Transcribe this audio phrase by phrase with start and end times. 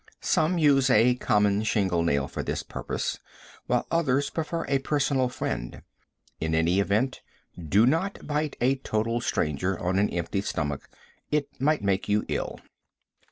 [0.19, 3.19] Some use a common shingle nail for this purpose,
[3.67, 5.83] while others prefer a personal friend.
[6.39, 7.21] In any event,
[7.69, 10.89] do not bite a total stranger on an empty stomach.
[11.29, 12.57] It might make you ill.